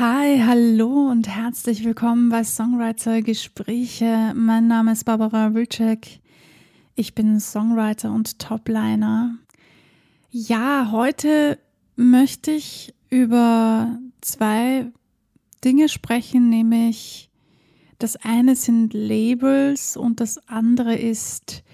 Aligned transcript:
Hi, 0.00 0.40
hallo 0.46 1.10
und 1.10 1.26
herzlich 1.26 1.84
willkommen 1.84 2.28
bei 2.28 2.44
Songwriter 2.44 3.20
Gespräche. 3.20 4.32
Mein 4.32 4.68
Name 4.68 4.92
ist 4.92 5.02
Barbara 5.02 5.54
Wilczek. 5.54 6.20
Ich 6.94 7.16
bin 7.16 7.40
Songwriter 7.40 8.12
und 8.12 8.38
Topliner. 8.38 9.38
Ja, 10.30 10.90
heute 10.92 11.58
möchte 11.96 12.52
ich 12.52 12.94
über 13.10 13.98
zwei 14.20 14.86
Dinge 15.64 15.88
sprechen, 15.88 16.48
nämlich 16.48 17.28
das 17.98 18.14
eine 18.14 18.54
sind 18.54 18.94
Labels 18.94 19.96
und 19.96 20.20
das 20.20 20.38
andere 20.46 20.94
ist 20.94 21.64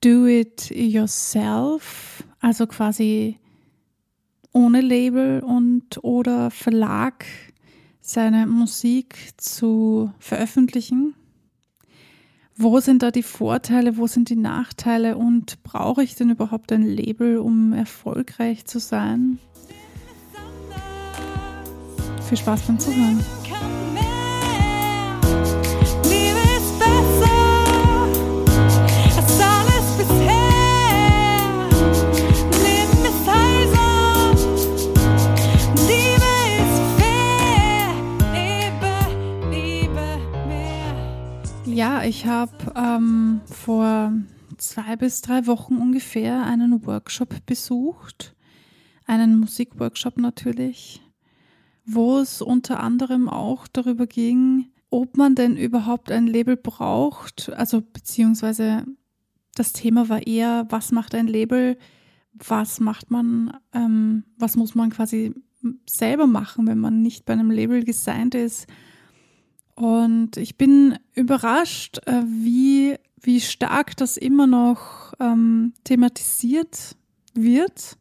Do 0.00 0.26
It 0.26 0.70
Yourself, 0.70 2.24
also 2.40 2.66
quasi 2.66 3.38
ohne 4.52 4.80
Label 4.80 5.40
und 5.40 6.02
oder 6.02 6.50
Verlag 6.50 7.24
seine 8.00 8.46
Musik 8.46 9.16
zu 9.36 10.12
veröffentlichen. 10.18 11.14
Wo 12.56 12.80
sind 12.80 13.02
da 13.02 13.10
die 13.10 13.22
Vorteile, 13.22 13.96
wo 13.96 14.06
sind 14.06 14.28
die 14.28 14.36
Nachteile 14.36 15.16
und 15.16 15.62
brauche 15.62 16.02
ich 16.02 16.16
denn 16.16 16.30
überhaupt 16.30 16.70
ein 16.72 16.82
Label, 16.82 17.38
um 17.38 17.72
erfolgreich 17.72 18.66
zu 18.66 18.78
sein? 18.78 19.38
Viel 22.28 22.38
Spaß 22.38 22.62
beim 22.62 22.78
Zuhören. 22.78 23.41
Ja, 41.82 42.04
ich 42.04 42.26
habe 42.26 42.72
ähm, 42.76 43.40
vor 43.44 44.12
zwei 44.56 44.94
bis 44.94 45.20
drei 45.20 45.48
Wochen 45.48 45.78
ungefähr 45.78 46.44
einen 46.44 46.86
Workshop 46.86 47.44
besucht, 47.44 48.36
einen 49.04 49.40
Musikworkshop 49.40 50.16
natürlich, 50.16 51.02
wo 51.84 52.20
es 52.20 52.40
unter 52.40 52.78
anderem 52.78 53.28
auch 53.28 53.66
darüber 53.66 54.06
ging, 54.06 54.70
ob 54.90 55.16
man 55.16 55.34
denn 55.34 55.56
überhaupt 55.56 56.12
ein 56.12 56.28
Label 56.28 56.56
braucht, 56.56 57.50
also 57.52 57.80
beziehungsweise 57.80 58.84
das 59.56 59.72
Thema 59.72 60.08
war 60.08 60.24
eher, 60.24 60.66
was 60.68 60.92
macht 60.92 61.16
ein 61.16 61.26
Label, 61.26 61.76
was 62.32 62.78
macht 62.78 63.10
man, 63.10 63.58
ähm, 63.72 64.22
was 64.38 64.54
muss 64.54 64.76
man 64.76 64.90
quasi 64.90 65.34
selber 65.90 66.28
machen, 66.28 66.68
wenn 66.68 66.78
man 66.78 67.02
nicht 67.02 67.24
bei 67.24 67.32
einem 67.32 67.50
Label 67.50 67.82
gesigned 67.82 68.36
ist 68.36 68.68
und 69.74 70.36
ich 70.36 70.56
bin 70.56 70.98
überrascht, 71.14 71.98
äh, 72.06 72.22
wie, 72.24 72.96
wie 73.20 73.40
stark 73.40 73.96
das 73.96 74.16
immer 74.16 74.46
noch 74.46 75.12
ähm, 75.20 75.72
thematisiert 75.84 76.96
wird. 77.34 77.96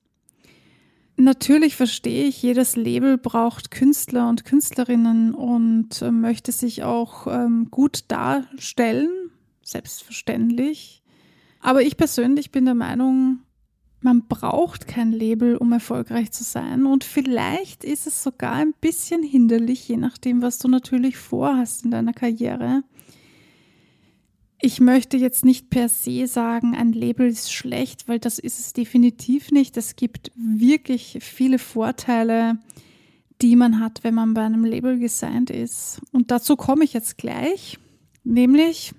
Natürlich 1.18 1.76
verstehe 1.76 2.26
ich, 2.26 2.42
jedes 2.42 2.76
Label 2.76 3.18
braucht 3.18 3.72
Künstler 3.72 4.28
und 4.28 4.44
Künstlerinnen 4.44 5.34
und 5.34 6.02
äh, 6.02 6.12
möchte 6.12 6.52
sich 6.52 6.84
auch 6.84 7.28
ähm, 7.28 7.68
gut 7.70 8.06
darstellen, 8.08 9.10
selbstverständlich. 9.64 11.04
Aber 11.60 11.84
ich 11.84 11.96
persönlich 11.96 12.52
bin 12.52 12.66
der 12.66 12.74
Meinung, 12.74 13.40
man 14.02 14.28
braucht 14.28 14.88
kein 14.88 15.12
Label, 15.12 15.58
um 15.58 15.72
erfolgreich 15.72 16.32
zu 16.32 16.44
sein. 16.44 16.86
Und 16.86 17.04
vielleicht 17.04 17.84
ist 17.84 18.08
es 18.08 18.24
sogar 18.24 18.54
ein 18.54 18.74
bisschen 18.82 19.24
hinderlich, 19.24 19.88
je 19.88 19.98
nachdem, 19.98 20.42
was 20.42 20.58
du 20.58 20.68
natürlich 20.68 21.18
vorhast 21.18 21.86
in 21.86 21.92
deiner 21.92 22.14
Karriere. 22.14 22.84
Ich 24.60 24.80
möchte 24.80 25.18
jetzt 25.18 25.46
nicht 25.46 25.70
per 25.70 25.90
se 25.90 26.28
sagen, 26.28 26.76
ein 26.76 26.94
Label 26.94 27.28
ist 27.28 27.52
schlecht, 27.52 28.08
weil 28.08 28.20
das 28.20 28.38
ist 28.38 28.60
es 28.60 28.74
definitiv 28.74 29.52
nicht. 29.52 29.78
Es 29.78 29.96
gibt 29.96 30.32
wirklich 30.36 31.18
viele 31.22 31.58
Vorteile, 31.58 32.60
die 33.42 33.56
man 33.56 33.80
hat, 33.80 34.04
wenn 34.04 34.14
man 34.14 34.34
bei 34.34 34.44
einem 34.44 34.66
Label 34.66 35.00
gesigned 35.00 35.50
ist. 35.50 36.00
Und 36.12 36.30
dazu 36.30 36.56
komme 36.56 36.84
ich 36.84 36.94
jetzt 36.94 37.18
gleich, 37.18 37.80
nämlich, 38.24 38.94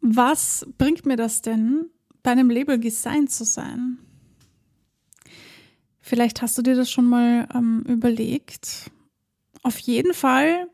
was 0.00 0.66
bringt 0.78 1.04
mir 1.04 1.16
das 1.16 1.42
denn, 1.42 1.90
bei 2.22 2.30
einem 2.30 2.50
Label 2.50 2.78
gesigned 2.78 3.30
zu 3.30 3.44
sein. 3.44 3.98
Vielleicht 6.00 6.42
hast 6.42 6.58
du 6.58 6.62
dir 6.62 6.74
das 6.74 6.90
schon 6.90 7.06
mal 7.06 7.48
ähm, 7.54 7.84
überlegt. 7.88 8.90
Auf 9.62 9.78
jeden 9.78 10.14
Fall 10.14 10.68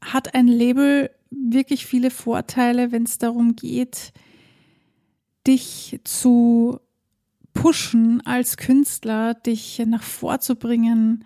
hat 0.00 0.34
ein 0.34 0.48
Label 0.48 1.10
wirklich 1.30 1.86
viele 1.86 2.10
Vorteile, 2.10 2.92
wenn 2.92 3.04
es 3.04 3.18
darum 3.18 3.56
geht, 3.56 4.12
dich 5.46 6.00
zu 6.04 6.80
pushen 7.52 8.20
als 8.26 8.56
Künstler, 8.56 9.34
dich 9.34 9.82
nach 9.86 10.02
vorzubringen, 10.02 11.24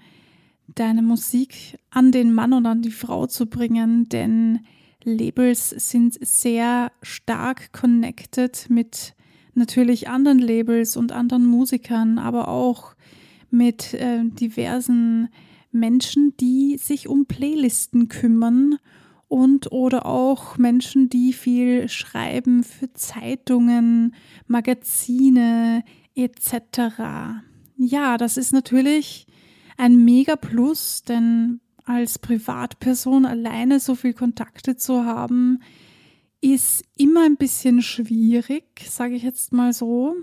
deine 0.68 1.02
Musik 1.02 1.78
an 1.90 2.12
den 2.12 2.32
Mann 2.32 2.52
und 2.52 2.66
an 2.66 2.82
die 2.82 2.90
Frau 2.90 3.26
zu 3.26 3.46
bringen, 3.46 4.08
denn 4.08 4.60
Labels 5.02 5.70
sind 5.70 6.18
sehr 6.20 6.92
stark 7.02 7.72
connected 7.72 8.66
mit 8.68 9.14
natürlich 9.58 10.08
anderen 10.08 10.38
Labels 10.38 10.96
und 10.96 11.12
anderen 11.12 11.46
Musikern, 11.46 12.18
aber 12.18 12.48
auch 12.48 12.94
mit 13.50 13.94
äh, 13.94 14.24
diversen 14.24 15.28
Menschen, 15.70 16.34
die 16.38 16.78
sich 16.78 17.08
um 17.08 17.26
Playlisten 17.26 18.08
kümmern 18.08 18.78
und 19.28 19.72
oder 19.72 20.06
auch 20.06 20.56
Menschen, 20.56 21.10
die 21.10 21.32
viel 21.32 21.88
schreiben 21.88 22.64
für 22.64 22.92
Zeitungen, 22.94 24.14
Magazine 24.46 25.84
etc. 26.14 27.42
Ja, 27.76 28.16
das 28.16 28.36
ist 28.36 28.52
natürlich 28.52 29.26
ein 29.76 30.04
mega 30.04 30.36
Plus, 30.36 31.02
denn 31.02 31.60
als 31.84 32.18
Privatperson 32.18 33.24
alleine 33.24 33.80
so 33.80 33.94
viel 33.94 34.12
Kontakte 34.12 34.76
zu 34.76 35.04
haben, 35.04 35.60
ist 36.40 36.84
immer 36.96 37.24
ein 37.24 37.36
bisschen 37.36 37.82
schwierig, 37.82 38.64
sage 38.88 39.14
ich 39.14 39.22
jetzt 39.22 39.52
mal 39.52 39.72
so. 39.72 40.14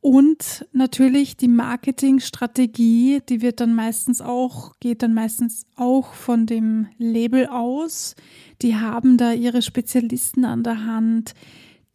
Und 0.00 0.66
natürlich 0.72 1.36
die 1.36 1.48
Marketingstrategie, 1.48 3.20
die 3.28 3.42
wird 3.42 3.60
dann 3.60 3.74
meistens 3.74 4.20
auch, 4.20 4.78
geht 4.78 5.02
dann 5.02 5.12
meistens 5.12 5.66
auch 5.74 6.12
von 6.12 6.46
dem 6.46 6.86
Label 6.98 7.48
aus. 7.48 8.14
Die 8.62 8.76
haben 8.76 9.16
da 9.16 9.32
ihre 9.32 9.60
Spezialisten 9.60 10.44
an 10.44 10.62
der 10.62 10.84
Hand, 10.84 11.34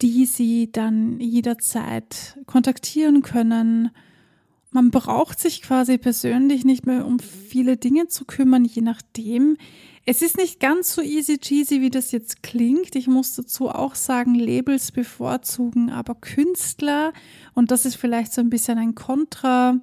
die 0.02 0.26
sie 0.26 0.70
dann 0.70 1.18
jederzeit 1.18 2.38
kontaktieren 2.46 3.22
können. 3.22 3.90
Man 4.70 4.90
braucht 4.90 5.40
sich 5.40 5.62
quasi 5.62 5.96
persönlich 5.96 6.64
nicht 6.64 6.84
mehr 6.84 7.06
um 7.06 7.20
viele 7.20 7.78
Dinge 7.78 8.08
zu 8.08 8.26
kümmern, 8.26 8.64
je 8.64 8.82
nachdem, 8.82 9.56
es 10.06 10.20
ist 10.20 10.36
nicht 10.36 10.60
ganz 10.60 10.94
so 10.94 11.00
easy 11.00 11.38
cheesy, 11.38 11.80
wie 11.80 11.90
das 11.90 12.12
jetzt 12.12 12.42
klingt. 12.42 12.94
Ich 12.94 13.06
muss 13.06 13.34
dazu 13.34 13.70
auch 13.70 13.94
sagen, 13.94 14.34
Labels 14.34 14.92
bevorzugen 14.92 15.90
aber 15.90 16.14
Künstler 16.14 17.14
und 17.54 17.70
das 17.70 17.86
ist 17.86 17.96
vielleicht 17.96 18.32
so 18.32 18.42
ein 18.42 18.50
bisschen 18.50 18.78
ein 18.78 18.94
Kontra, 18.94 19.78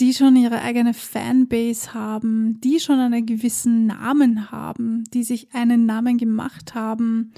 die 0.00 0.14
schon 0.14 0.36
ihre 0.36 0.62
eigene 0.62 0.94
Fanbase 0.94 1.94
haben, 1.94 2.60
die 2.60 2.80
schon 2.80 2.98
einen 2.98 3.26
gewissen 3.26 3.86
Namen 3.86 4.50
haben, 4.50 5.04
die 5.12 5.22
sich 5.22 5.54
einen 5.54 5.86
Namen 5.86 6.18
gemacht 6.18 6.74
haben. 6.74 7.32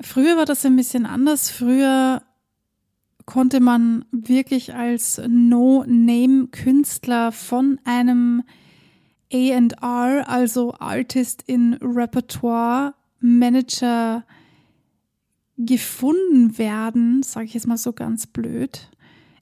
Früher 0.00 0.36
war 0.36 0.46
das 0.46 0.66
ein 0.66 0.76
bisschen 0.76 1.06
anders. 1.06 1.50
Früher 1.50 2.22
konnte 3.26 3.60
man 3.60 4.04
wirklich 4.10 4.74
als 4.74 5.20
No-Name-Künstler 5.26 7.32
von 7.32 7.78
einem 7.84 8.42
AR, 9.32 10.28
also 10.28 10.74
Artist 10.78 11.42
in 11.46 11.74
Repertoire 11.74 12.94
Manager, 13.20 14.24
gefunden 15.66 16.56
werden, 16.58 17.22
sage 17.22 17.46
ich 17.46 17.54
jetzt 17.54 17.66
mal 17.66 17.76
so 17.76 17.92
ganz 17.92 18.26
blöd, 18.26 18.90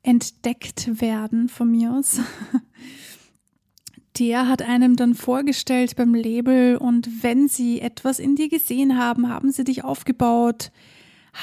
entdeckt 0.03 1.01
werden 1.01 1.49
von 1.49 1.71
mir 1.71 1.93
aus. 1.93 2.21
Der 4.19 4.49
hat 4.49 4.63
einem 4.63 4.97
dann 4.97 5.15
vorgestellt 5.15 5.95
beim 5.95 6.13
Label 6.13 6.77
und 6.77 7.23
wenn 7.23 7.47
sie 7.47 7.81
etwas 7.81 8.19
in 8.19 8.35
dir 8.35 8.49
gesehen 8.49 8.99
haben, 8.99 9.29
haben 9.29 9.53
sie 9.53 9.63
dich 9.63 9.85
aufgebaut, 9.85 10.73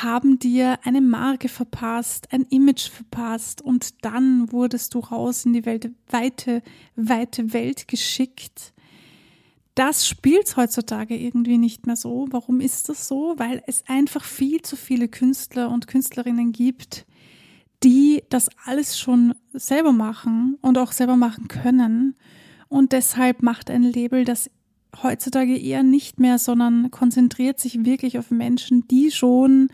haben 0.04 0.40
dir 0.40 0.80
eine 0.84 1.02
Marke 1.02 1.48
verpasst, 1.48 2.28
ein 2.32 2.44
Image 2.50 2.90
verpasst 2.90 3.62
und 3.62 4.04
dann 4.04 4.52
wurdest 4.52 4.94
du 4.94 5.00
raus 5.00 5.46
in 5.46 5.54
die 5.54 5.66
Welt, 5.66 5.92
weite, 6.10 6.62
weite 6.96 7.54
Welt 7.54 7.88
geschickt. 7.88 8.74
Das 9.76 10.08
spielt 10.08 10.56
heutzutage 10.56 11.18
irgendwie 11.18 11.58
nicht 11.58 11.86
mehr 11.86 11.96
so. 11.96 12.28
Warum 12.32 12.62
ist 12.62 12.88
das 12.90 13.08
so? 13.08 13.36
Weil 13.38 13.62
es 13.68 13.84
einfach 13.88 14.24
viel 14.24 14.62
zu 14.62 14.76
viele 14.76 15.08
Künstler 15.08 15.70
und 15.70 15.88
Künstlerinnen 15.88 16.52
gibt, 16.54 17.06
die 17.84 18.24
das 18.30 18.50
alles 18.66 18.98
schon 18.98 19.36
selber 19.54 19.92
machen 19.92 20.58
und 20.62 20.78
auch 20.78 20.92
selber 20.92 21.18
machen 21.18 21.48
können. 21.48 22.16
Und 22.68 22.94
deshalb 22.94 23.44
macht 23.44 23.70
ein 23.70 23.84
Label 23.84 24.24
das 24.24 24.50
heutzutage 25.04 25.58
eher 25.58 25.84
nicht 25.84 26.20
mehr, 26.20 26.38
sondern 26.38 26.90
konzentriert 26.92 27.60
sich 27.60 27.84
wirklich 27.86 28.18
auf 28.18 28.32
Menschen, 28.32 28.88
die 28.88 29.12
schon, 29.12 29.70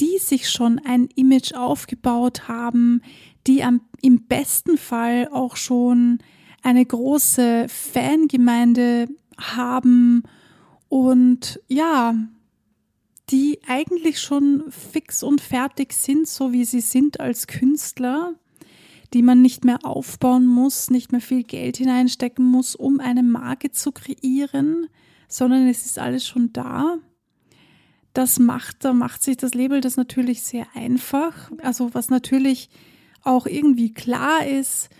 die 0.00 0.18
sich 0.18 0.48
schon 0.48 0.80
ein 0.84 1.08
Image 1.14 1.52
aufgebaut 1.52 2.48
haben, 2.48 3.02
die 3.46 3.62
am, 3.62 3.82
im 4.00 4.26
besten 4.26 4.78
Fall 4.78 5.28
auch 5.30 5.56
schon 5.56 6.18
eine 6.62 6.84
große 6.84 7.66
Fangemeinde 7.68 9.08
haben 9.38 10.22
und 10.88 11.60
ja, 11.68 12.14
die 13.30 13.60
eigentlich 13.66 14.20
schon 14.20 14.64
fix 14.70 15.22
und 15.22 15.40
fertig 15.40 15.92
sind, 15.92 16.26
so 16.26 16.52
wie 16.52 16.64
sie 16.64 16.80
sind 16.80 17.20
als 17.20 17.46
Künstler, 17.46 18.34
die 19.14 19.22
man 19.22 19.40
nicht 19.40 19.64
mehr 19.64 19.84
aufbauen 19.84 20.46
muss, 20.46 20.90
nicht 20.90 21.12
mehr 21.12 21.20
viel 21.20 21.44
Geld 21.44 21.76
hineinstecken 21.76 22.44
muss, 22.44 22.74
um 22.74 23.00
eine 23.00 23.22
Marke 23.22 23.70
zu 23.70 23.92
kreieren, 23.92 24.88
sondern 25.28 25.68
es 25.68 25.86
ist 25.86 25.98
alles 25.98 26.26
schon 26.26 26.52
da. 26.52 26.98
Das 28.12 28.38
macht, 28.38 28.84
da 28.84 28.92
macht 28.92 29.22
sich 29.22 29.36
das 29.36 29.54
Label 29.54 29.80
das 29.80 29.96
natürlich 29.96 30.42
sehr 30.42 30.66
einfach. 30.74 31.50
Also 31.62 31.94
was 31.94 32.10
natürlich 32.10 32.68
auch 33.22 33.46
irgendwie 33.46 33.92
klar 33.92 34.46
ist, 34.46 34.90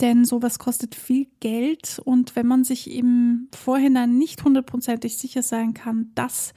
denn 0.00 0.24
sowas 0.24 0.58
kostet 0.58 0.94
viel 0.94 1.28
Geld 1.40 2.00
und 2.04 2.36
wenn 2.36 2.46
man 2.46 2.64
sich 2.64 2.90
im 2.90 3.48
Vorhinein 3.54 4.18
nicht 4.18 4.44
hundertprozentig 4.44 5.16
sicher 5.16 5.42
sein 5.42 5.74
kann, 5.74 6.10
dass 6.14 6.52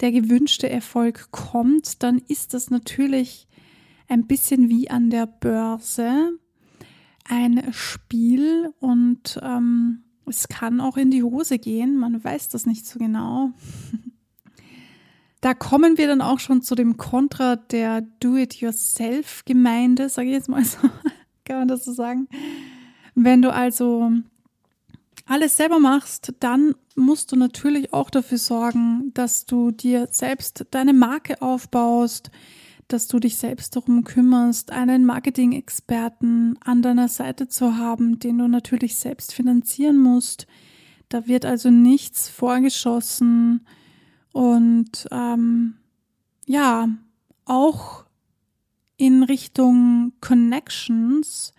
der 0.00 0.12
gewünschte 0.12 0.68
Erfolg 0.68 1.28
kommt, 1.30 2.02
dann 2.02 2.18
ist 2.28 2.52
das 2.52 2.70
natürlich 2.70 3.46
ein 4.08 4.26
bisschen 4.26 4.68
wie 4.68 4.90
an 4.90 5.08
der 5.08 5.26
Börse 5.26 6.38
ein 7.24 7.72
Spiel 7.72 8.72
und 8.80 9.40
ähm, 9.42 10.02
es 10.26 10.48
kann 10.48 10.80
auch 10.80 10.96
in 10.96 11.10
die 11.10 11.22
Hose 11.22 11.58
gehen, 11.58 11.96
man 11.96 12.22
weiß 12.22 12.48
das 12.50 12.66
nicht 12.66 12.86
so 12.86 12.98
genau. 12.98 13.52
Da 15.44 15.52
kommen 15.52 15.98
wir 15.98 16.06
dann 16.06 16.22
auch 16.22 16.38
schon 16.38 16.62
zu 16.62 16.74
dem 16.74 16.96
Kontra 16.96 17.56
der 17.56 18.00
Do-it-yourself-Gemeinde, 18.00 20.08
sage 20.08 20.28
ich 20.28 20.34
jetzt 20.36 20.48
mal 20.48 20.64
so, 20.64 20.78
kann 21.44 21.58
man 21.58 21.68
das 21.68 21.84
so 21.84 21.92
sagen. 21.92 22.28
Wenn 23.14 23.42
du 23.42 23.52
also 23.52 24.10
alles 25.26 25.58
selber 25.58 25.80
machst, 25.80 26.32
dann 26.40 26.74
musst 26.96 27.30
du 27.30 27.36
natürlich 27.36 27.92
auch 27.92 28.08
dafür 28.08 28.38
sorgen, 28.38 29.12
dass 29.12 29.44
du 29.44 29.70
dir 29.70 30.08
selbst 30.10 30.64
deine 30.70 30.94
Marke 30.94 31.42
aufbaust, 31.42 32.30
dass 32.88 33.06
du 33.06 33.18
dich 33.18 33.36
selbst 33.36 33.76
darum 33.76 34.04
kümmerst, 34.04 34.72
einen 34.72 35.04
Marketing-Experten 35.04 36.56
an 36.64 36.80
deiner 36.80 37.08
Seite 37.08 37.48
zu 37.48 37.76
haben, 37.76 38.18
den 38.18 38.38
du 38.38 38.48
natürlich 38.48 38.96
selbst 38.96 39.34
finanzieren 39.34 39.98
musst. 39.98 40.46
Da 41.10 41.26
wird 41.26 41.44
also 41.44 41.68
nichts 41.68 42.30
vorgeschossen 42.30 43.60
und 44.34 45.06
ähm, 45.12 45.74
ja, 46.46 46.88
auch 47.44 48.04
in 48.96 49.22
Richtung 49.22 50.12
Connections 50.20 51.54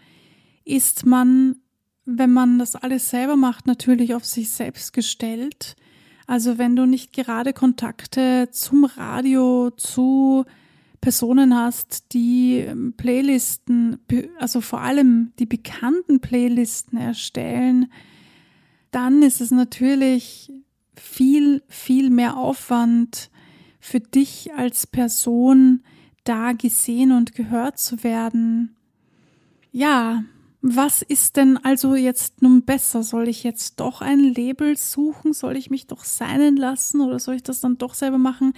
ist 0.66 1.06
man, 1.06 1.56
wenn 2.04 2.34
man 2.34 2.60
das 2.60 2.76
alles 2.76 3.10
selber 3.10 3.38
macht, 3.38 3.66
natürlich 3.66 4.14
auf 4.14 4.26
sich 4.26 4.50
selbst 4.50 4.92
gestellt. 4.92 5.78
Also 6.28 6.58
wenn 6.58 6.76
du 6.76 6.86
nicht 6.86 7.14
gerade 7.14 7.54
Kontakte 7.54 8.50
zum 8.52 8.84
Radio, 8.84 9.70
zu 9.78 10.44
Personen 11.00 11.56
hast, 11.56 12.12
die 12.12 12.58
ähm, 12.58 12.94
Playlisten, 12.98 14.00
also 14.38 14.60
vor 14.60 14.82
allem 14.82 15.32
die 15.40 15.46
bekannten 15.46 16.20
Playlisten 16.20 16.98
erstellen, 17.00 17.90
dann 18.92 19.24
ist 19.24 19.40
es 19.40 19.52
natürlich 19.52 20.52
viel, 20.96 21.64
viel 21.68 22.10
mehr 22.10 22.38
Aufwand 22.38 23.30
für 23.80 24.00
dich 24.00 24.54
als 24.56 24.88
Person, 24.88 25.84
da 26.24 26.54
gesehen 26.54 27.12
und 27.12 27.36
gehört 27.36 27.78
zu 27.78 28.04
werden. 28.04 28.76
Ja, 29.72 30.24
was 30.62 31.04
ist 31.04 31.38
denn 31.38 31.58
also 31.58 31.96
jetzt 31.96 32.42
nun 32.42 32.64
besser? 32.64 33.04
Soll 33.04 33.28
ich 33.28 33.44
jetzt 33.44 33.80
doch 33.80 34.02
ein 34.02 34.20
Label 34.20 34.76
suchen? 34.78 35.34
Soll 35.34 35.56
ich 35.58 35.70
mich 35.70 35.86
doch 35.86 36.04
seinen 36.04 36.56
lassen 36.56 37.02
oder 37.02 37.20
soll 37.20 37.36
ich 37.36 37.44
das 37.44 37.62
dann 37.62 37.78
doch 37.78 37.94
selber 37.94 38.18
machen? 38.18 38.54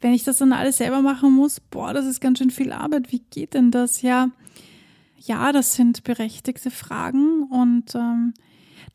wenn 0.00 0.12
ich 0.12 0.24
das 0.24 0.38
dann 0.38 0.52
alles 0.52 0.78
selber 0.78 1.02
machen 1.02 1.32
muss, 1.32 1.60
boah, 1.60 1.92
das 1.92 2.06
ist 2.06 2.20
ganz 2.20 2.38
schön 2.38 2.50
viel 2.50 2.72
Arbeit. 2.72 3.12
Wie 3.12 3.22
geht 3.30 3.54
denn 3.54 3.70
das? 3.70 4.02
Ja, 4.02 4.30
ja, 5.18 5.52
das 5.52 5.74
sind 5.74 6.04
berechtigte 6.04 6.70
Fragen 6.70 7.44
und 7.44 7.94
ähm, 7.94 8.32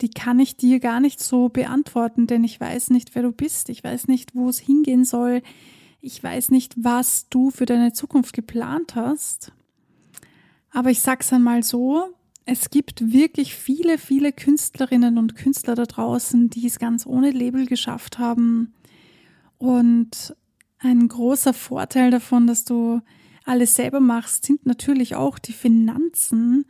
die 0.01 0.09
kann 0.09 0.39
ich 0.39 0.57
dir 0.57 0.79
gar 0.79 0.99
nicht 0.99 1.21
so 1.21 1.49
beantworten, 1.49 2.27
denn 2.27 2.43
ich 2.43 2.59
weiß 2.59 2.89
nicht, 2.89 3.15
wer 3.15 3.23
du 3.23 3.31
bist. 3.31 3.69
Ich 3.69 3.83
weiß 3.83 4.07
nicht, 4.07 4.35
wo 4.35 4.49
es 4.49 4.59
hingehen 4.59 5.05
soll. 5.05 5.41
Ich 6.01 6.21
weiß 6.23 6.51
nicht, 6.51 6.73
was 6.77 7.29
du 7.29 7.51
für 7.51 7.65
deine 7.65 7.93
Zukunft 7.93 8.33
geplant 8.33 8.95
hast. 8.95 9.51
Aber 10.71 10.91
ich 10.91 10.99
sag's 10.99 11.31
einmal 11.31 11.63
so, 11.63 12.13
es 12.45 12.69
gibt 12.69 13.11
wirklich 13.11 13.55
viele, 13.55 13.97
viele 13.97 14.31
Künstlerinnen 14.31 15.17
und 15.17 15.35
Künstler 15.35 15.73
da 15.73 15.85
draußen, 15.85 16.49
die 16.49 16.67
es 16.67 16.77
ganz 16.77 17.05
ohne 17.05 17.31
Label 17.31 17.65
geschafft 17.65 18.19
haben. 18.19 18.73
Und 19.57 20.35
ein 20.77 21.07
großer 21.07 21.53
Vorteil 21.53 22.11
davon, 22.11 22.45
dass 22.45 22.65
du 22.65 23.01
alles 23.45 23.75
selber 23.75 23.99
machst, 23.99 24.45
sind 24.45 24.65
natürlich 24.65 25.15
auch 25.15 25.39
die 25.39 25.53
Finanzen, 25.53 26.65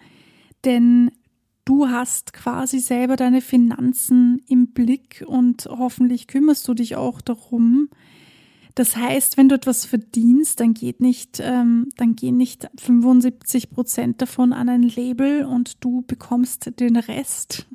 denn 0.63 1.11
du 1.65 1.89
hast 1.89 2.33
quasi 2.33 2.79
selber 2.79 3.15
deine 3.15 3.41
Finanzen 3.41 4.41
im 4.47 4.67
Blick 4.67 5.23
und 5.27 5.65
hoffentlich 5.65 6.27
kümmerst 6.27 6.67
du 6.67 6.73
dich 6.73 6.95
auch 6.95 7.21
darum. 7.21 7.89
Das 8.75 8.95
heißt, 8.95 9.37
wenn 9.37 9.49
du 9.49 9.55
etwas 9.55 9.85
verdienst, 9.85 10.59
dann 10.59 10.73
geht 10.73 10.99
nicht, 10.99 11.39
ähm, 11.41 11.89
dann 11.97 12.15
gehen 12.15 12.37
nicht 12.37 12.69
75 12.77 13.69
Prozent 13.69 14.21
davon 14.21 14.53
an 14.53 14.69
ein 14.69 14.83
Label 14.83 15.45
und 15.45 15.83
du 15.83 16.03
bekommst 16.05 16.79
den 16.79 16.97
Rest, 16.97 17.65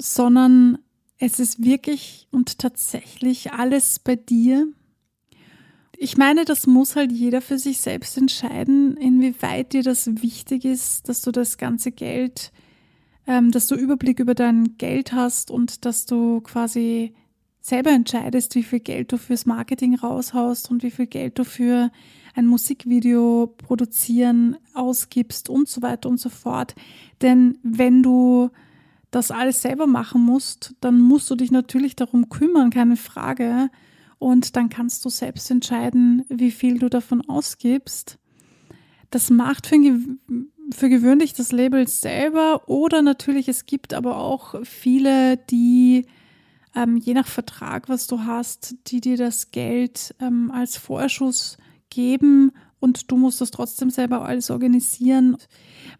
sondern 0.00 0.78
es 1.18 1.40
ist 1.40 1.64
wirklich 1.64 2.28
und 2.30 2.58
tatsächlich 2.58 3.52
alles 3.52 3.98
bei 3.98 4.14
dir 4.14 4.68
ich 6.00 6.16
meine, 6.16 6.44
das 6.44 6.68
muss 6.68 6.94
halt 6.94 7.10
jeder 7.10 7.40
für 7.42 7.58
sich 7.58 7.80
selbst 7.80 8.16
entscheiden, 8.16 8.96
inwieweit 8.96 9.72
dir 9.72 9.82
das 9.82 10.22
wichtig 10.22 10.64
ist, 10.64 11.08
dass 11.08 11.22
du 11.22 11.32
das 11.32 11.58
ganze 11.58 11.90
Geld, 11.90 12.52
ähm, 13.28 13.50
dass 13.52 13.66
du 13.66 13.76
Überblick 13.76 14.18
über 14.18 14.34
dein 14.34 14.78
Geld 14.78 15.12
hast 15.12 15.50
und 15.50 15.84
dass 15.84 16.06
du 16.06 16.40
quasi 16.40 17.14
selber 17.60 17.90
entscheidest, 17.90 18.54
wie 18.54 18.62
viel 18.62 18.80
Geld 18.80 19.12
du 19.12 19.18
fürs 19.18 19.44
Marketing 19.44 19.94
raushaust 19.94 20.70
und 20.70 20.82
wie 20.82 20.90
viel 20.90 21.06
Geld 21.06 21.38
du 21.38 21.44
für 21.44 21.92
ein 22.34 22.46
Musikvideo 22.46 23.54
produzieren 23.58 24.56
ausgibst 24.72 25.50
und 25.50 25.68
so 25.68 25.82
weiter 25.82 26.08
und 26.08 26.18
so 26.18 26.30
fort. 26.30 26.74
Denn 27.20 27.58
wenn 27.62 28.02
du 28.02 28.48
das 29.10 29.30
alles 29.30 29.60
selber 29.60 29.86
machen 29.86 30.22
musst, 30.22 30.74
dann 30.80 30.98
musst 30.98 31.28
du 31.30 31.34
dich 31.34 31.50
natürlich 31.50 31.96
darum 31.96 32.30
kümmern, 32.30 32.70
keine 32.70 32.96
Frage 32.96 33.68
und 34.18 34.56
dann 34.56 34.70
kannst 34.70 35.04
du 35.04 35.10
selbst 35.10 35.50
entscheiden, 35.50 36.24
wie 36.30 36.50
viel 36.50 36.78
du 36.78 36.88
davon 36.88 37.20
ausgibst. 37.28 38.18
Das 39.10 39.28
macht 39.28 39.66
für, 39.66 40.18
für 40.74 40.88
gewöhnlich 40.88 41.32
das 41.32 41.52
Label 41.52 41.86
selber 41.88 42.68
oder 42.68 43.02
natürlich, 43.02 43.48
es 43.48 43.66
gibt 43.66 43.94
aber 43.94 44.18
auch 44.18 44.54
viele, 44.64 45.36
die 45.36 46.06
ähm, 46.74 46.96
je 46.96 47.14
nach 47.14 47.26
Vertrag, 47.26 47.88
was 47.88 48.06
du 48.06 48.20
hast, 48.24 48.76
die 48.88 49.00
dir 49.00 49.16
das 49.16 49.50
Geld 49.50 50.14
ähm, 50.20 50.50
als 50.50 50.76
Vorschuss 50.76 51.56
geben 51.90 52.52
und 52.80 53.10
du 53.10 53.16
musst 53.16 53.40
das 53.40 53.50
trotzdem 53.50 53.90
selber 53.90 54.24
alles 54.24 54.50
organisieren. 54.50 55.36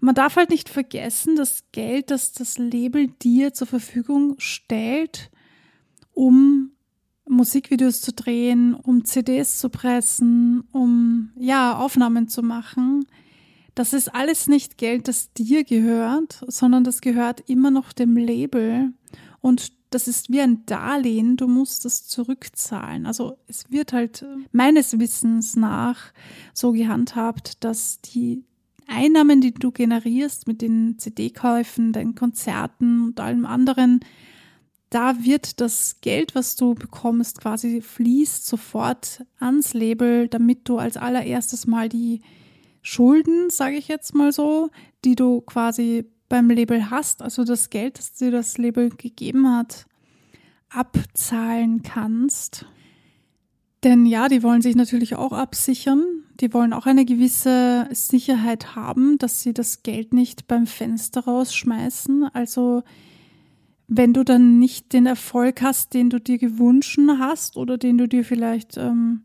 Man 0.00 0.14
darf 0.14 0.36
halt 0.36 0.50
nicht 0.50 0.68
vergessen, 0.68 1.36
das 1.36 1.64
Geld, 1.72 2.10
das 2.10 2.32
das 2.32 2.58
Label 2.58 3.08
dir 3.08 3.52
zur 3.52 3.66
Verfügung 3.66 4.34
stellt, 4.38 5.30
um 6.12 6.72
Musikvideos 7.28 8.00
zu 8.00 8.12
drehen, 8.12 8.74
um 8.74 9.04
CDs 9.04 9.58
zu 9.58 9.68
pressen, 9.70 10.62
um 10.72 11.30
ja, 11.36 11.76
Aufnahmen 11.76 12.28
zu 12.28 12.42
machen. 12.42 13.06
Das 13.78 13.92
ist 13.92 14.12
alles 14.12 14.48
nicht 14.48 14.76
Geld, 14.76 15.06
das 15.06 15.32
dir 15.34 15.62
gehört, 15.62 16.44
sondern 16.48 16.82
das 16.82 17.00
gehört 17.00 17.48
immer 17.48 17.70
noch 17.70 17.92
dem 17.92 18.16
Label 18.16 18.92
und 19.40 19.70
das 19.90 20.08
ist 20.08 20.32
wie 20.32 20.40
ein 20.40 20.66
Darlehen, 20.66 21.36
du 21.36 21.46
musst 21.46 21.84
das 21.84 22.08
zurückzahlen. 22.08 23.06
Also 23.06 23.38
es 23.46 23.70
wird 23.70 23.92
halt 23.92 24.26
meines 24.50 24.98
Wissens 24.98 25.54
nach 25.54 26.12
so 26.52 26.72
gehandhabt, 26.72 27.62
dass 27.62 28.00
die 28.00 28.42
Einnahmen, 28.88 29.40
die 29.40 29.54
du 29.54 29.70
generierst 29.70 30.48
mit 30.48 30.60
den 30.60 30.98
CD-Käufen, 30.98 31.92
den 31.92 32.16
Konzerten 32.16 33.04
und 33.04 33.20
allem 33.20 33.46
anderen, 33.46 34.00
da 34.90 35.22
wird 35.24 35.60
das 35.60 36.00
Geld, 36.00 36.34
was 36.34 36.56
du 36.56 36.74
bekommst, 36.74 37.40
quasi 37.40 37.80
fließt 37.80 38.44
sofort 38.44 39.24
ans 39.38 39.72
Label, 39.72 40.26
damit 40.26 40.68
du 40.68 40.78
als 40.78 40.96
allererstes 40.96 41.68
mal 41.68 41.88
die 41.88 42.22
Schulden, 42.82 43.50
sage 43.50 43.76
ich 43.76 43.88
jetzt 43.88 44.14
mal 44.14 44.32
so, 44.32 44.70
die 45.04 45.14
du 45.14 45.40
quasi 45.40 46.06
beim 46.28 46.50
Label 46.50 46.90
hast, 46.90 47.22
also 47.22 47.44
das 47.44 47.70
Geld, 47.70 47.98
das 47.98 48.12
dir 48.12 48.30
das 48.30 48.58
Label 48.58 48.90
gegeben 48.90 49.48
hat, 49.48 49.86
abzahlen 50.68 51.82
kannst. 51.82 52.66
Denn 53.84 54.06
ja, 54.06 54.28
die 54.28 54.42
wollen 54.42 54.62
sich 54.62 54.76
natürlich 54.76 55.16
auch 55.16 55.32
absichern. 55.32 56.04
Die 56.40 56.52
wollen 56.52 56.72
auch 56.72 56.86
eine 56.86 57.04
gewisse 57.04 57.88
Sicherheit 57.92 58.74
haben, 58.76 59.18
dass 59.18 59.42
sie 59.42 59.54
das 59.54 59.82
Geld 59.82 60.12
nicht 60.12 60.46
beim 60.46 60.66
Fenster 60.66 61.24
rausschmeißen. 61.24 62.24
Also 62.32 62.82
wenn 63.86 64.12
du 64.12 64.24
dann 64.24 64.58
nicht 64.58 64.92
den 64.92 65.06
Erfolg 65.06 65.62
hast, 65.62 65.94
den 65.94 66.10
du 66.10 66.20
dir 66.20 66.38
gewünscht 66.38 66.98
hast 67.18 67.56
oder 67.56 67.78
den 67.78 67.98
du 67.98 68.06
dir 68.06 68.24
vielleicht 68.24 68.76
ähm, 68.76 69.22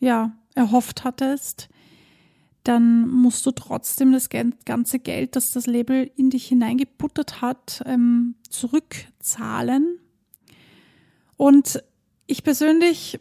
ja 0.00 0.32
erhofft 0.54 1.04
hattest, 1.04 1.68
dann 2.64 3.08
musst 3.08 3.44
du 3.44 3.50
trotzdem 3.50 4.12
das 4.12 4.28
ganze 4.30 4.98
Geld, 4.98 5.34
das 5.36 5.52
das 5.52 5.66
Label 5.66 6.10
in 6.16 6.30
dich 6.30 6.46
hineingebuttert 6.46 7.40
hat, 7.40 7.82
ähm, 7.86 8.36
zurückzahlen. 8.48 9.98
Und 11.36 11.82
ich 12.26 12.44
persönlich, 12.44 13.18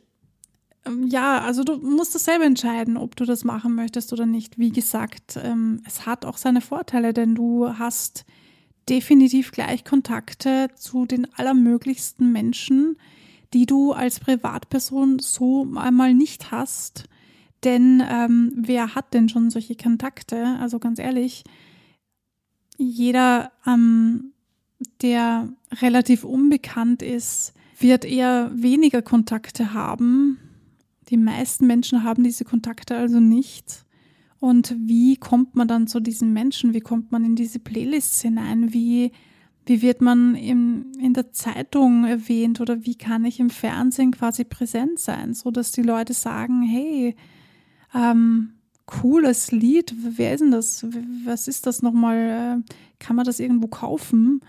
ähm, 0.85 1.07
ja, 1.07 1.39
also 1.41 1.63
du 1.63 1.77
musst 1.77 2.13
das 2.13 2.25
selber 2.25 2.45
entscheiden, 2.45 2.97
ob 2.97 3.15
du 3.15 3.25
das 3.25 3.43
machen 3.43 3.73
möchtest 3.73 4.13
oder 4.13 4.27
nicht. 4.27 4.59
Wie 4.59 4.71
gesagt, 4.71 5.39
ähm, 5.41 5.81
es 5.87 6.05
hat 6.05 6.25
auch 6.25 6.37
seine 6.37 6.61
Vorteile, 6.61 7.13
denn 7.13 7.33
du 7.33 7.79
hast 7.79 8.25
definitiv 8.89 9.51
gleich 9.51 9.83
Kontakte 9.83 10.69
zu 10.75 11.05
den 11.05 11.33
allermöglichsten 11.33 12.31
Menschen, 12.31 12.97
die 13.53 13.65
du 13.65 13.91
als 13.91 14.19
Privatperson 14.19 15.19
so 15.19 15.67
einmal 15.75 16.13
nicht 16.13 16.51
hast. 16.51 17.05
Denn 17.63 18.03
ähm, 18.09 18.53
wer 18.55 18.95
hat 18.95 19.13
denn 19.13 19.29
schon 19.29 19.49
solche 19.49 19.75
Kontakte? 19.75 20.57
Also 20.59 20.79
ganz 20.79 20.99
ehrlich, 20.99 21.43
jeder, 22.77 23.51
ähm, 23.67 24.33
der 25.01 25.49
relativ 25.81 26.23
unbekannt 26.23 27.03
ist, 27.03 27.53
wird 27.77 28.05
eher 28.05 28.51
weniger 28.53 29.01
Kontakte 29.01 29.73
haben. 29.73 30.39
Die 31.09 31.17
meisten 31.17 31.67
Menschen 31.67 32.03
haben 32.03 32.23
diese 32.23 32.45
Kontakte 32.45 32.95
also 32.95 33.19
nicht. 33.19 33.85
Und 34.39 34.75
wie 34.77 35.17
kommt 35.17 35.55
man 35.55 35.67
dann 35.67 35.87
zu 35.87 35.99
diesen 35.99 36.33
Menschen? 36.33 36.73
Wie 36.73 36.79
kommt 36.79 37.11
man 37.11 37.23
in 37.23 37.35
diese 37.35 37.59
Playlists 37.59 38.21
hinein? 38.21 38.73
Wie, 38.73 39.11
wie 39.67 39.83
wird 39.83 40.01
man 40.01 40.35
im, 40.35 40.91
in 40.99 41.13
der 41.13 41.31
Zeitung 41.31 42.05
erwähnt 42.05 42.59
oder 42.59 42.83
wie 42.85 42.95
kann 42.95 43.23
ich 43.25 43.39
im 43.39 43.51
Fernsehen 43.51 44.11
quasi 44.11 44.43
präsent 44.43 44.97
sein, 44.97 45.35
so 45.35 45.51
dass 45.51 45.71
die 45.71 45.83
Leute 45.83 46.13
sagen, 46.13 46.63
hey, 46.63 47.15
ähm, 47.93 48.53
cooles 48.85 49.51
Lied, 49.51 49.93
wer 49.97 50.33
ist 50.33 50.41
denn 50.41 50.51
das? 50.51 50.85
Was 51.25 51.47
ist 51.47 51.65
das 51.65 51.81
nochmal? 51.81 52.63
Äh, 52.65 52.73
kann 52.99 53.15
man 53.15 53.25
das 53.25 53.39
irgendwo 53.39 53.67
kaufen? 53.67 54.41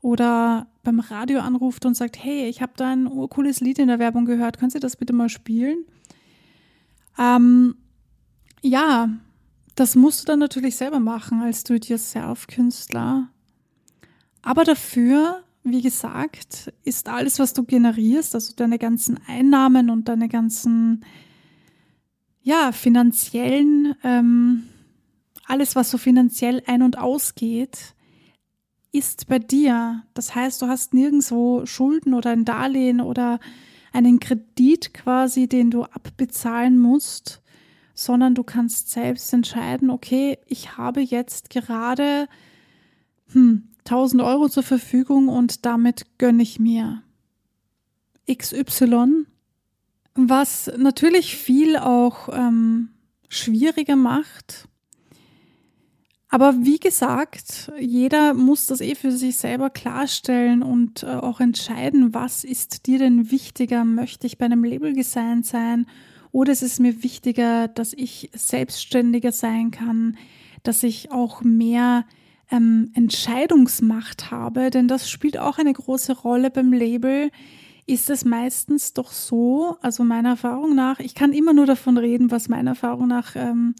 Oder 0.00 0.68
beim 0.84 1.00
Radio 1.00 1.40
anruft 1.40 1.84
und 1.84 1.94
sagt, 1.94 2.22
hey, 2.22 2.48
ich 2.48 2.62
habe 2.62 2.72
da 2.76 2.92
ein 2.92 3.08
cooles 3.28 3.60
Lied 3.60 3.78
in 3.78 3.88
der 3.88 3.98
Werbung 3.98 4.24
gehört, 4.24 4.58
können 4.58 4.70
Sie 4.70 4.80
das 4.80 4.96
bitte 4.96 5.12
mal 5.12 5.28
spielen? 5.28 5.84
Ähm, 7.18 7.74
ja, 8.62 9.10
das 9.74 9.96
musst 9.96 10.22
du 10.22 10.24
dann 10.26 10.38
natürlich 10.38 10.76
selber 10.76 11.00
machen 11.00 11.40
als 11.40 11.64
Do-it-yourself-Künstler. 11.64 13.28
Aber 14.42 14.64
dafür, 14.64 15.42
wie 15.62 15.82
gesagt, 15.82 16.72
ist 16.84 17.08
alles, 17.08 17.38
was 17.38 17.52
du 17.52 17.64
generierst, 17.64 18.34
also 18.34 18.54
deine 18.56 18.78
ganzen 18.78 19.18
Einnahmen 19.26 19.90
und 19.90 20.08
deine 20.08 20.28
ganzen, 20.28 21.04
ja, 22.48 22.72
finanziellen, 22.72 23.94
ähm, 24.02 24.62
alles, 25.44 25.76
was 25.76 25.90
so 25.90 25.98
finanziell 25.98 26.62
ein- 26.66 26.80
und 26.80 26.96
ausgeht, 26.96 27.94
ist 28.90 29.28
bei 29.28 29.38
dir. 29.38 30.02
Das 30.14 30.34
heißt, 30.34 30.62
du 30.62 30.66
hast 30.66 30.94
nirgendwo 30.94 31.66
Schulden 31.66 32.14
oder 32.14 32.30
ein 32.30 32.46
Darlehen 32.46 33.02
oder 33.02 33.38
einen 33.92 34.18
Kredit 34.18 34.94
quasi, 34.94 35.46
den 35.46 35.70
du 35.70 35.84
abbezahlen 35.84 36.78
musst, 36.78 37.42
sondern 37.92 38.34
du 38.34 38.44
kannst 38.44 38.88
selbst 38.88 39.30
entscheiden, 39.34 39.90
okay, 39.90 40.38
ich 40.46 40.78
habe 40.78 41.02
jetzt 41.02 41.50
gerade 41.50 42.28
hm, 43.32 43.68
1000 43.80 44.22
Euro 44.22 44.48
zur 44.48 44.62
Verfügung 44.62 45.28
und 45.28 45.66
damit 45.66 46.06
gönne 46.16 46.42
ich 46.42 46.58
mir 46.58 47.02
XY, 48.26 49.26
was 50.18 50.70
natürlich 50.76 51.36
viel 51.36 51.76
auch 51.76 52.28
ähm, 52.32 52.90
schwieriger 53.28 53.96
macht. 53.96 54.68
Aber 56.30 56.54
wie 56.60 56.78
gesagt, 56.78 57.72
jeder 57.78 58.34
muss 58.34 58.66
das 58.66 58.80
eh 58.80 58.94
für 58.94 59.12
sich 59.12 59.36
selber 59.36 59.70
klarstellen 59.70 60.62
und 60.62 61.02
äh, 61.02 61.06
auch 61.06 61.40
entscheiden, 61.40 62.12
was 62.12 62.44
ist 62.44 62.86
dir 62.86 62.98
denn 62.98 63.30
wichtiger? 63.30 63.84
Möchte 63.84 64.26
ich 64.26 64.36
bei 64.36 64.44
einem 64.44 64.64
Label 64.64 64.92
design 64.92 65.42
sein 65.42 65.86
oder 66.30 66.52
ist 66.52 66.62
es 66.62 66.78
mir 66.78 67.02
wichtiger, 67.02 67.68
dass 67.68 67.94
ich 67.94 68.30
selbstständiger 68.34 69.32
sein 69.32 69.70
kann, 69.70 70.18
dass 70.62 70.82
ich 70.82 71.10
auch 71.10 71.42
mehr 71.42 72.04
ähm, 72.50 72.90
Entscheidungsmacht 72.94 74.30
habe, 74.30 74.70
denn 74.70 74.88
das 74.88 75.08
spielt 75.08 75.38
auch 75.38 75.58
eine 75.58 75.72
große 75.72 76.12
Rolle 76.12 76.50
beim 76.50 76.72
Label. 76.72 77.30
Ist 77.88 78.10
es 78.10 78.26
meistens 78.26 78.92
doch 78.92 79.12
so, 79.12 79.78
also 79.80 80.04
meiner 80.04 80.28
Erfahrung 80.28 80.74
nach, 80.74 81.00
ich 81.00 81.14
kann 81.14 81.32
immer 81.32 81.54
nur 81.54 81.64
davon 81.64 81.96
reden, 81.96 82.30
was 82.30 82.50
meiner 82.50 82.72
Erfahrung 82.72 83.08
nach 83.08 83.34
ähm, 83.34 83.74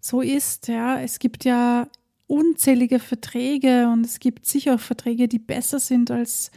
so 0.00 0.20
ist. 0.20 0.66
Ja, 0.66 1.00
es 1.00 1.20
gibt 1.20 1.44
ja 1.44 1.86
unzählige 2.26 2.98
Verträge 2.98 3.88
und 3.88 4.04
es 4.04 4.18
gibt 4.18 4.46
sicher 4.46 4.74
auch 4.74 4.80
Verträge, 4.80 5.28
die 5.28 5.38
besser 5.38 5.78
sind 5.78 6.10
als, 6.10 6.50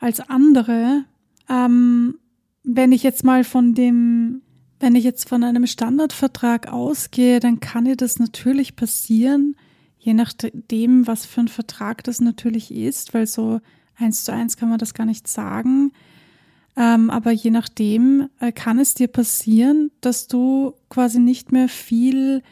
als 0.00 0.20
andere. 0.20 1.06
Ähm, 1.48 2.18
wenn 2.62 2.92
ich 2.92 3.02
jetzt 3.02 3.24
mal 3.24 3.42
von 3.42 3.72
dem, 3.72 4.42
wenn 4.80 4.96
ich 4.96 5.04
jetzt 5.04 5.30
von 5.30 5.42
einem 5.42 5.66
Standardvertrag 5.66 6.70
ausgehe, 6.70 7.40
dann 7.40 7.58
kann 7.60 7.86
dir 7.86 7.96
das 7.96 8.18
natürlich 8.18 8.76
passieren, 8.76 9.56
je 9.96 10.12
nachdem, 10.12 11.06
was 11.06 11.24
für 11.24 11.40
ein 11.40 11.48
Vertrag 11.48 12.04
das 12.04 12.20
natürlich 12.20 12.70
ist, 12.70 13.14
weil 13.14 13.26
so 13.26 13.62
eins 14.02 14.24
zu 14.24 14.32
eins 14.32 14.56
kann 14.56 14.68
man 14.68 14.78
das 14.78 14.94
gar 14.94 15.06
nicht 15.06 15.28
sagen. 15.28 15.92
Ähm, 16.76 17.10
aber 17.10 17.32
je 17.32 17.50
nachdem 17.50 18.28
äh, 18.40 18.50
kann 18.50 18.78
es 18.78 18.94
dir 18.94 19.08
passieren, 19.08 19.90
dass 20.00 20.26
du 20.26 20.74
quasi 20.88 21.18
nicht 21.18 21.52
mehr 21.52 21.68
viel 21.68 22.42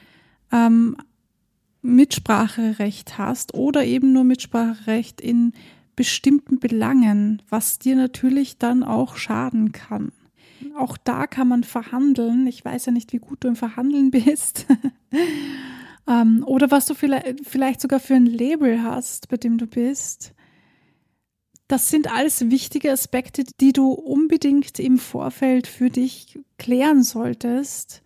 ähm, 0.52 0.96
Mitspracherecht 1.82 3.16
hast 3.16 3.54
oder 3.54 3.84
eben 3.84 4.12
nur 4.12 4.24
Mitspracherecht 4.24 5.20
in 5.20 5.52
bestimmten 5.96 6.58
Belangen, 6.58 7.42
was 7.48 7.78
dir 7.78 7.96
natürlich 7.96 8.58
dann 8.58 8.82
auch 8.82 9.16
schaden 9.16 9.72
kann. 9.72 10.12
Auch 10.76 10.96
da 10.98 11.26
kann 11.26 11.48
man 11.48 11.64
verhandeln. 11.64 12.46
Ich 12.46 12.64
weiß 12.64 12.86
ja 12.86 12.92
nicht, 12.92 13.12
wie 13.12 13.18
gut 13.18 13.42
du 13.44 13.48
im 13.48 13.56
Verhandeln 13.56 14.10
bist. 14.10 14.66
ähm, 16.06 16.44
oder 16.46 16.70
was 16.70 16.86
du 16.86 16.94
vielleicht, 16.94 17.46
vielleicht 17.46 17.80
sogar 17.80 18.00
für 18.00 18.14
ein 18.14 18.26
Label 18.26 18.82
hast, 18.82 19.28
bei 19.28 19.38
dem 19.38 19.56
du 19.56 19.66
bist. 19.66 20.34
Das 21.70 21.88
sind 21.88 22.12
alles 22.12 22.50
wichtige 22.50 22.90
Aspekte, 22.90 23.44
die 23.60 23.72
du 23.72 23.92
unbedingt 23.92 24.80
im 24.80 24.98
Vorfeld 24.98 25.68
für 25.68 25.88
dich 25.88 26.36
klären 26.58 27.04
solltest. 27.04 28.02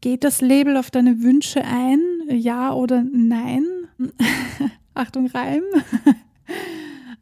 Geht 0.00 0.24
das 0.24 0.40
Label 0.40 0.78
auf 0.78 0.90
deine 0.90 1.20
Wünsche 1.22 1.62
ein? 1.62 2.00
Ja 2.30 2.72
oder 2.72 3.04
nein? 3.04 3.66
Achtung, 4.94 5.26
Reim. 5.26 5.62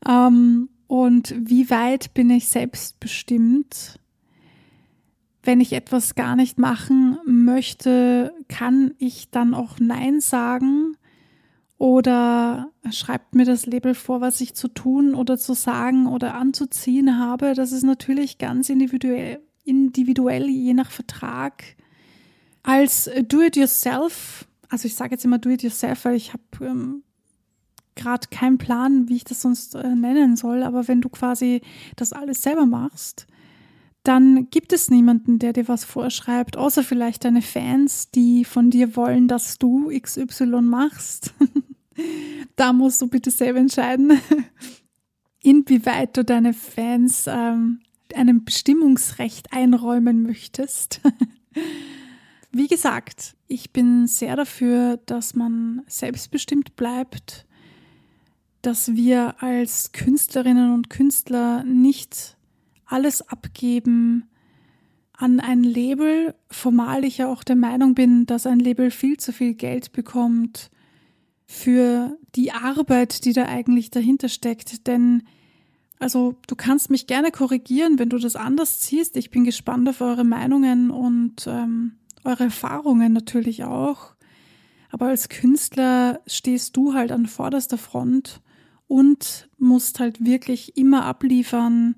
Ähm, 0.07 0.69
und 0.87 1.35
wie 1.39 1.71
weit 1.71 2.13
bin 2.13 2.29
ich 2.29 2.49
selbstbestimmt? 2.49 3.99
Wenn 5.43 5.63
ich 5.63 5.73
etwas 5.73 6.15
gar 6.15 6.37
nicht 6.37 6.59
machen 6.59 7.17
möchte, 7.25 8.35
kann 8.49 8.93
ich 8.99 9.31
dann 9.31 9.55
auch 9.55 9.79
Nein 9.81 10.21
sagen? 10.21 10.99
Oder 11.79 12.71
schreibt 12.91 13.35
mir 13.35 13.45
das 13.45 13.67
Label 13.67 13.95
vor, 13.95 14.21
was 14.21 14.41
ich 14.41 14.55
zu 14.55 14.69
tun 14.69 15.15
oder 15.15 15.37
zu 15.37 15.55
sagen 15.55 16.07
oder 16.07 16.35
anzuziehen 16.35 17.19
habe? 17.19 17.55
Das 17.55 17.73
ist 17.73 17.83
natürlich 17.83 18.39
ganz 18.39 18.69
individuell, 18.69 19.41
individuell 19.65 20.49
je 20.49 20.75
nach 20.75 20.91
Vertrag. 20.91 21.65
Als 22.63 23.11
Do-it-yourself, 23.29 24.47
also 24.69 24.87
ich 24.87 24.95
sage 24.95 25.13
jetzt 25.13 25.25
immer 25.25 25.39
Do-it-yourself, 25.39 26.05
weil 26.05 26.15
ich 26.15 26.33
habe 26.33 26.43
ähm, 26.61 27.03
gerade 27.97 28.29
keinen 28.29 28.59
Plan, 28.59 29.09
wie 29.09 29.17
ich 29.17 29.25
das 29.25 29.43
sonst 29.43 29.75
äh, 29.75 29.95
nennen 29.95 30.37
soll, 30.37 30.63
aber 30.63 30.89
wenn 30.89 31.01
du 31.01 31.09
quasi 31.09 31.61
das 31.97 32.13
alles 32.13 32.43
selber 32.43 32.67
machst, 32.67 33.27
dann 34.05 34.51
gibt 34.51 34.75
es 34.75 34.91
niemanden, 34.91 35.39
der 35.39 35.55
dir 35.55 35.67
was 35.67 35.85
vorschreibt, 35.85 36.59
außer 36.59 36.85
vielleicht 36.85 37.25
deine 37.25 37.41
Fans, 37.41 38.11
die 38.11 38.45
von 38.45 38.71
dir 38.71 38.97
wollen, 38.97 39.29
dass 39.29 39.59
du 39.59 39.91
XY 39.91 40.61
machst. 40.61 41.33
da 42.57 42.75
musst 42.75 43.01
du 43.01 43.09
bitte 43.09 43.31
selber 43.31 43.59
entscheiden, 43.59 44.21
inwieweit 45.43 46.17
du 46.19 46.25
deine 46.25 46.53
Fans 46.53 47.25
ähm, 47.27 47.81
einem 48.15 48.45
Bestimmungsrecht 48.45 49.53
einräumen 49.55 50.23
möchtest. 50.23 51.01
wie 52.53 52.67
gesagt, 52.67 53.37
ich 53.49 53.73
bin 53.73 54.07
sehr 54.07 54.37
dafür, 54.37 54.99
dass 55.07 55.35
man 55.35 55.83
selbstbestimmt 55.87 56.77
bleibt, 56.77 57.47
dass 58.61 58.95
wir 58.95 59.43
als 59.43 59.93
Künstlerinnen 59.93 60.75
und 60.75 60.91
Künstler 60.91 61.65
nicht 61.65 62.37
alles 62.95 63.29
abgeben 63.29 64.31
an 65.17 65.41
ein 65.41 65.65
Label, 65.65 66.35
formal 66.49 67.05
ich 67.05 67.19
ja 67.19 67.27
auch 67.27 67.43
der 67.43 67.57
Meinung 67.57 67.95
bin, 67.95 68.25
dass 68.25 68.47
ein 68.47 68.61
Label 68.61 68.93
viel 68.93 69.17
zu 69.17 69.33
viel 69.33 69.55
Geld 69.55 69.91
bekommt 69.93 70.71
für 71.45 72.17
die 72.37 72.53
Arbeit, 72.53 73.25
die 73.25 73.33
da 73.33 73.47
eigentlich 73.47 73.91
dahinter 73.91 74.29
steckt. 74.29 74.87
Denn, 74.87 75.25
also 75.99 76.37
du 76.47 76.55
kannst 76.55 76.89
mich 76.89 77.09
gerne 77.09 77.33
korrigieren, 77.33 77.99
wenn 77.99 78.11
du 78.11 78.19
das 78.19 78.37
anders 78.37 78.79
ziehst. 78.81 79.17
Ich 79.17 79.31
bin 79.31 79.43
gespannt 79.43 79.89
auf 79.89 80.01
eure 80.01 80.25
Meinungen 80.25 80.91
und 80.93 81.49
ähm, 81.49 81.95
eure 82.23 82.45
Erfahrungen 82.45 83.13
natürlich 83.13 83.65
auch. 83.65 84.15
Aber 84.91 85.07
als 85.07 85.29
Künstler 85.29 86.21
stehst 86.29 86.77
du 86.77 86.95
halt 86.95 87.11
an 87.11 87.27
vorderster 87.27 87.79
Front 87.79 88.41
und 88.87 89.49
musst 89.59 89.99
halt 89.99 90.25
wirklich 90.25 90.77
immer 90.77 91.05
abliefern, 91.05 91.97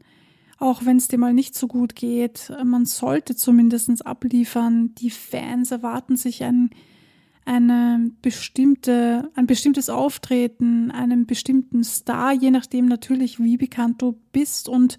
auch 0.58 0.84
wenn 0.84 0.96
es 0.96 1.08
dir 1.08 1.18
mal 1.18 1.34
nicht 1.34 1.54
so 1.54 1.68
gut 1.68 1.94
geht. 1.94 2.52
Man 2.64 2.86
sollte 2.86 3.36
zumindest 3.36 4.06
abliefern. 4.06 4.94
Die 4.96 5.10
Fans 5.10 5.70
erwarten 5.70 6.16
sich 6.16 6.44
ein, 6.44 6.70
eine 7.44 8.10
bestimmte, 8.22 9.30
ein 9.34 9.46
bestimmtes 9.46 9.90
Auftreten, 9.90 10.90
einen 10.90 11.26
bestimmten 11.26 11.84
Star, 11.84 12.32
je 12.32 12.50
nachdem 12.50 12.86
natürlich, 12.86 13.38
wie 13.38 13.56
bekannt 13.56 14.00
du 14.00 14.18
bist 14.32 14.68
und 14.68 14.98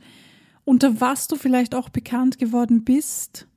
unter 0.64 1.02
was 1.02 1.28
du 1.28 1.38
vielleicht 1.38 1.74
auch 1.74 1.90
bekannt 1.90 2.38
geworden 2.38 2.84
bist. 2.84 3.48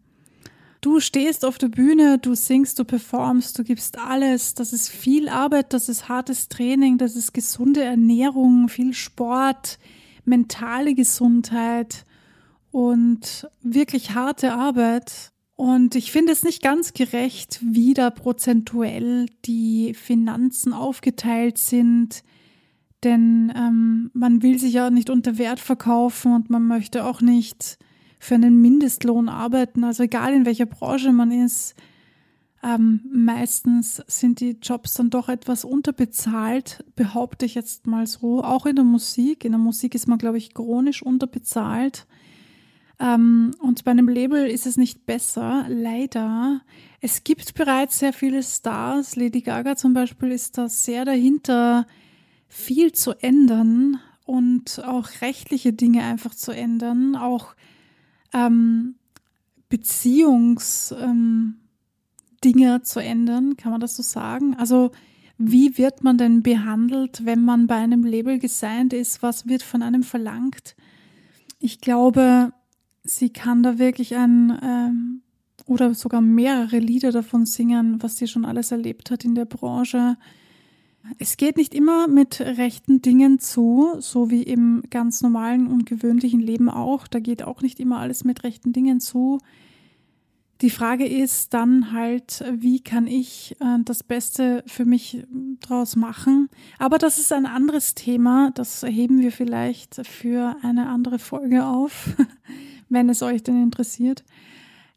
Du 0.80 0.98
stehst 1.00 1.44
auf 1.44 1.58
der 1.58 1.68
Bühne, 1.68 2.18
du 2.18 2.34
singst, 2.34 2.78
du 2.78 2.84
performst, 2.84 3.58
du 3.58 3.64
gibst 3.64 3.98
alles. 3.98 4.54
Das 4.54 4.72
ist 4.72 4.88
viel 4.88 5.28
Arbeit, 5.28 5.74
das 5.74 5.90
ist 5.90 6.08
hartes 6.08 6.48
Training, 6.48 6.96
das 6.96 7.16
ist 7.16 7.34
gesunde 7.34 7.82
Ernährung, 7.82 8.70
viel 8.70 8.94
Sport, 8.94 9.78
mentale 10.24 10.94
Gesundheit 10.94 12.04
und 12.70 13.48
wirklich 13.62 14.14
harte 14.14 14.52
Arbeit. 14.52 15.32
Und 15.56 15.94
ich 15.94 16.10
finde 16.10 16.32
es 16.32 16.42
nicht 16.42 16.62
ganz 16.62 16.94
gerecht, 16.94 17.60
wie 17.62 17.92
da 17.92 18.10
prozentuell 18.10 19.26
die 19.44 19.94
Finanzen 19.94 20.72
aufgeteilt 20.72 21.58
sind. 21.58 22.22
Denn 23.04 23.52
ähm, 23.56 24.10
man 24.14 24.42
will 24.42 24.58
sich 24.58 24.74
ja 24.74 24.90
nicht 24.90 25.10
unter 25.10 25.38
Wert 25.38 25.60
verkaufen 25.60 26.34
und 26.34 26.50
man 26.50 26.66
möchte 26.66 27.04
auch 27.04 27.20
nicht 27.20 27.78
für 28.18 28.34
einen 28.34 28.60
Mindestlohn 28.60 29.28
arbeiten. 29.28 29.84
Also 29.84 30.02
egal 30.04 30.34
in 30.34 30.46
welcher 30.46 30.66
Branche 30.66 31.12
man 31.12 31.30
ist, 31.30 31.74
ähm, 32.62 33.00
meistens 33.10 34.02
sind 34.06 34.40
die 34.40 34.58
Jobs 34.62 34.94
dann 34.94 35.08
doch 35.08 35.28
etwas 35.28 35.64
unterbezahlt, 35.64 36.84
behaupte 36.94 37.46
ich 37.46 37.54
jetzt 37.54 37.86
mal 37.86 38.06
so. 38.06 38.44
Auch 38.44 38.66
in 38.66 38.76
der 38.76 38.84
Musik. 38.84 39.44
In 39.44 39.52
der 39.52 39.58
Musik 39.58 39.94
ist 39.94 40.08
man, 40.08 40.18
glaube 40.18 40.36
ich, 40.38 40.52
chronisch 40.52 41.02
unterbezahlt. 41.02 42.06
Ähm, 42.98 43.52
und 43.60 43.84
bei 43.84 43.92
einem 43.92 44.08
Label 44.08 44.46
ist 44.46 44.66
es 44.66 44.76
nicht 44.76 45.06
besser, 45.06 45.64
leider. 45.68 46.60
Es 47.00 47.24
gibt 47.24 47.54
bereits 47.54 47.98
sehr 47.98 48.12
viele 48.12 48.42
Stars. 48.42 49.16
Lady 49.16 49.40
Gaga 49.40 49.76
zum 49.76 49.94
Beispiel 49.94 50.30
ist 50.30 50.58
da 50.58 50.68
sehr 50.68 51.06
dahinter, 51.06 51.86
viel 52.46 52.92
zu 52.92 53.12
ändern 53.22 54.00
und 54.26 54.84
auch 54.84 55.08
rechtliche 55.22 55.72
Dinge 55.72 56.02
einfach 56.02 56.34
zu 56.34 56.52
ändern. 56.52 57.16
Auch 57.16 57.54
ähm, 58.34 58.96
Beziehungs, 59.70 60.94
ähm, 61.00 61.54
Dinge 62.44 62.82
zu 62.82 63.00
ändern, 63.00 63.56
kann 63.56 63.72
man 63.72 63.80
das 63.80 63.96
so 63.96 64.02
sagen? 64.02 64.54
Also 64.56 64.90
wie 65.38 65.78
wird 65.78 66.04
man 66.04 66.18
denn 66.18 66.42
behandelt, 66.42 67.24
wenn 67.24 67.44
man 67.44 67.66
bei 67.66 67.76
einem 67.76 68.04
Label 68.04 68.38
gesigned 68.38 68.92
ist? 68.92 69.22
Was 69.22 69.48
wird 69.48 69.62
von 69.62 69.82
einem 69.82 70.02
verlangt? 70.02 70.76
Ich 71.58 71.80
glaube, 71.80 72.52
sie 73.04 73.30
kann 73.30 73.62
da 73.62 73.78
wirklich 73.78 74.16
ein 74.16 74.58
ähm, 74.62 75.22
oder 75.66 75.94
sogar 75.94 76.20
mehrere 76.20 76.78
Lieder 76.78 77.12
davon 77.12 77.46
singen, 77.46 78.02
was 78.02 78.16
sie 78.16 78.26
schon 78.26 78.44
alles 78.44 78.72
erlebt 78.72 79.10
hat 79.10 79.24
in 79.24 79.34
der 79.34 79.44
Branche. 79.44 80.16
Es 81.18 81.36
geht 81.36 81.56
nicht 81.56 81.74
immer 81.74 82.08
mit 82.08 82.40
rechten 82.40 83.00
Dingen 83.00 83.38
zu, 83.38 83.94
so 84.00 84.30
wie 84.30 84.42
im 84.42 84.82
ganz 84.90 85.22
normalen 85.22 85.66
und 85.68 85.86
gewöhnlichen 85.86 86.40
Leben 86.40 86.68
auch. 86.68 87.06
Da 87.06 87.20
geht 87.20 87.42
auch 87.42 87.62
nicht 87.62 87.80
immer 87.80 87.98
alles 87.98 88.24
mit 88.24 88.44
rechten 88.44 88.72
Dingen 88.72 89.00
zu. 89.00 89.38
Die 90.60 90.70
Frage 90.70 91.06
ist 91.06 91.54
dann 91.54 91.92
halt, 91.92 92.44
wie 92.52 92.80
kann 92.80 93.06
ich 93.06 93.56
äh, 93.60 93.78
das 93.82 94.02
Beste 94.02 94.62
für 94.66 94.84
mich 94.84 95.24
draus 95.60 95.96
machen? 95.96 96.50
Aber 96.78 96.98
das 96.98 97.18
ist 97.18 97.32
ein 97.32 97.46
anderes 97.46 97.94
Thema. 97.94 98.50
Das 98.54 98.82
heben 98.82 99.20
wir 99.20 99.32
vielleicht 99.32 100.06
für 100.06 100.56
eine 100.62 100.88
andere 100.88 101.18
Folge 101.18 101.64
auf, 101.64 102.10
wenn 102.90 103.08
es 103.08 103.22
euch 103.22 103.42
denn 103.42 103.62
interessiert. 103.62 104.22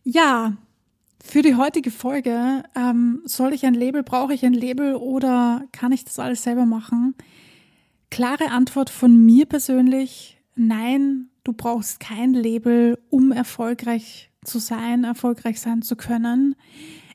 Ja, 0.04 0.58
für 1.23 1.41
die 1.41 1.56
heutige 1.56 1.91
Folge, 1.91 2.63
ähm, 2.76 3.21
soll 3.23 3.54
ich 3.54 3.65
ein 3.65 3.73
Label, 3.73 4.04
brauche 4.04 4.34
ich 4.34 4.43
ein 4.43 4.54
Label 4.54 4.95
oder 4.95 5.63
kann 5.71 5.93
ich 5.93 6.04
das 6.04 6.19
alles 6.19 6.43
selber 6.43 6.65
machen? 6.65 7.15
Klare 8.12 8.52
Antwort 8.52 8.89
von 8.89 9.15
mir 9.15 9.45
persönlich, 9.45 10.38
nein, 10.56 11.30
du 11.45 11.54
brauchst 11.54 12.02
kein 12.02 12.34
Label, 12.34 12.99
um 13.10 13.32
erfolgreich 13.32 14.33
zu 14.45 14.60
sein, 14.60 15.03
erfolgreich 15.03 15.60
sein 15.60 15.82
zu 15.82 15.95
können. 15.95 16.56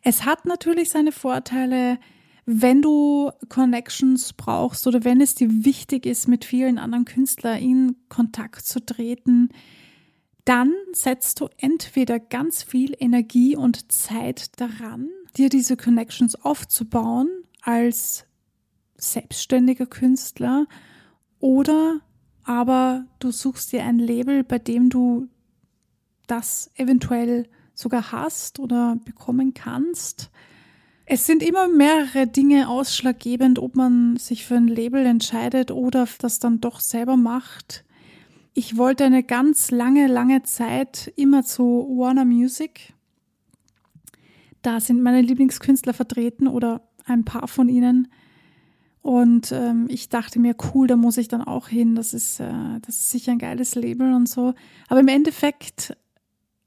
Es 0.03 0.25
hat 0.25 0.47
natürlich 0.47 0.91
seine 0.91 1.13
Vorteile, 1.13 1.99
wenn 2.47 2.81
du 2.81 3.31
Connections 3.49 4.33
brauchst 4.33 4.87
oder 4.87 5.05
wenn 5.05 5.21
es 5.21 5.35
dir 5.35 5.49
wichtig 5.65 6.07
ist, 6.07 6.29
mit 6.29 6.45
vielen 6.45 6.79
anderen 6.79 7.05
Künstlern 7.05 7.59
in 7.59 7.97
Kontakt 8.09 8.65
zu 8.65 8.85
treten, 8.85 9.51
dann 10.45 10.73
setzt 10.93 11.41
du 11.41 11.49
entweder 11.59 12.19
ganz 12.19 12.63
viel 12.63 12.97
Energie 12.99 13.55
und 13.55 13.93
Zeit 13.93 14.59
daran, 14.59 15.11
dir 15.37 15.51
diese 15.51 15.77
Connections 15.77 16.37
aufzubauen 16.37 17.29
als 17.61 18.25
selbstständiger 18.97 19.85
Künstler 19.87 20.67
oder 21.39 22.01
aber 22.45 23.05
du 23.19 23.31
suchst 23.31 23.73
dir 23.73 23.85
ein 23.85 23.99
Label, 23.99 24.43
bei 24.43 24.59
dem 24.59 24.89
du 24.89 25.29
das 26.29 26.71
eventuell 26.77 27.49
sogar 27.75 28.13
hast 28.13 28.59
oder 28.59 28.99
bekommen 29.05 29.55
kannst. 29.55 30.31
Es 31.07 31.27
sind 31.27 31.43
immer 31.43 31.69
mehrere 31.69 32.27
Dinge 32.27 32.69
ausschlaggebend, 32.69 33.59
ob 33.59 33.77
man 33.77 34.17
sich 34.17 34.45
für 34.45 34.57
ein 34.57 34.69
Label 34.69 35.07
entscheidet 35.07 35.71
oder 35.71 36.07
das 36.19 36.39
dann 36.39 36.61
doch 36.61 36.81
selber 36.81 37.17
macht. 37.17 37.85
Ich 38.53 38.77
wollte 38.77 39.05
eine 39.05 39.23
ganz 39.23 39.71
lange, 39.71 40.07
lange 40.07 40.43
Zeit 40.43 41.13
immer 41.17 41.45
zu 41.45 41.87
Warner 41.97 42.25
Music. 42.25 42.93
Da 44.63 44.81
sind 44.81 45.01
meine 45.01 45.23
Lieblingskünstler 45.23 45.95
vertreten 45.95 46.49
oder 46.49 46.83
ein 47.07 47.25
paar 47.25 47.49
von 47.49 47.69
ihnen. 47.69 48.09
Und 49.01 49.53
ähm, 49.53 49.87
ich 49.89 50.09
dachte 50.09 50.39
mir, 50.41 50.55
cool, 50.75 50.89
da 50.89 50.97
muss 50.97 51.17
ich 51.17 51.29
dann 51.29 51.43
auch 51.43 51.69
hin. 51.69 51.95
Das 51.95 52.13
ist, 52.13 52.41
äh, 52.41 52.53
das 52.83 52.97
ist 52.97 53.11
sicher 53.11 53.33
ein 53.33 53.39
geiles 53.39 53.75
Label 53.77 54.13
und 54.13 54.29
so. 54.29 54.55
Aber 54.89 55.01
im 55.01 55.09
Endeffekt 55.09 55.97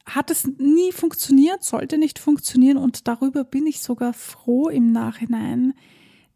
hat 0.05 0.31
es 0.31 0.47
nie 0.47 0.91
funktioniert, 0.91 1.63
sollte 1.63 1.97
nicht 1.97 2.19
funktionieren 2.19 2.77
und 2.77 3.07
darüber 3.07 3.43
bin 3.43 3.67
ich 3.67 3.81
sogar 3.81 4.13
froh 4.13 4.69
im 4.69 4.91
Nachhinein, 4.91 5.73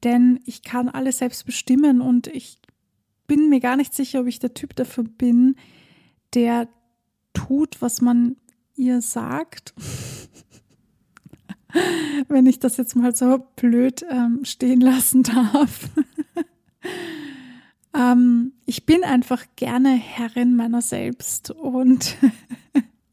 denn 0.04 0.39
ich 0.45 0.63
kann 0.63 0.89
alles 0.89 1.17
selbst 1.19 1.45
bestimmen 1.45 2.01
und 2.01 2.28
ich 2.28 2.60
bin 3.28 3.49
mir 3.49 3.60
gar 3.60 3.75
nicht 3.75 3.93
sicher, 3.93 4.21
ob 4.21 4.28
ich 4.28 4.39
der 4.39 4.54
Typ 4.54 4.75
dafür 4.75 5.04
bin, 5.04 5.56
der 6.34 6.67
tut, 7.34 7.82
was 7.82 8.01
man 8.01 8.36
ihr 8.75 9.01
sagt. 9.01 9.73
Wenn 12.30 12.45
ich 12.45 12.60
das 12.60 12.78
jetzt 12.78 12.95
mal 12.95 13.13
so 13.15 13.45
blöd 13.56 14.06
ähm, 14.10 14.45
stehen 14.45 14.80
lassen 14.80 15.23
darf. 15.23 15.89
ähm, 17.93 18.54
ich 18.65 18.86
bin 18.86 19.04
einfach 19.04 19.43
gerne 19.58 19.89
Herrin 19.89 20.56
meiner 20.56 20.82
selbst 20.82 21.51
und 21.51 22.15